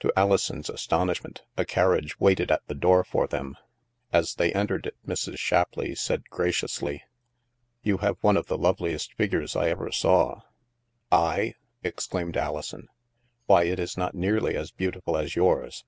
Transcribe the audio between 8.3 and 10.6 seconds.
of the loveliest figures I ever saw."